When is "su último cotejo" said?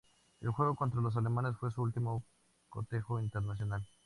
1.69-3.19